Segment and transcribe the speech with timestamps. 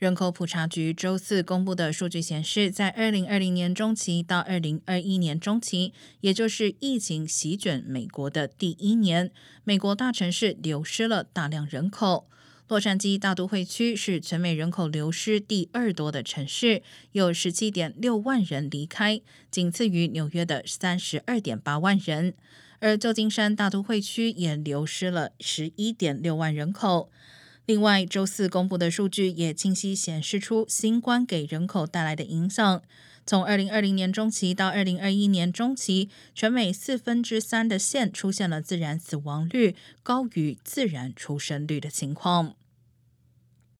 [0.00, 5.92] 人口普查局周四公布的数据显示，在二零二零年中期到二零二一年中期，
[6.22, 9.30] 也就是疫情席卷美国的第一年，
[9.62, 12.26] 美国大城市流失了大量人口。
[12.68, 22.32] 洛杉矶大都会区是全美人口流失第二多的城市，有十七点六万人离开，仅次于纽约的三十二点八万人。
[22.78, 27.10] 而旧金山大都会区也流失了十一点六万人口。
[27.70, 32.82] 另外，周四公布的数据也清晰显示出新冠给人口带来的影响。
[33.24, 42.56] 从二零二零年中期到二零二一年中期，全美四分之三的县出现了自然死亡率高于自然出生率的情况。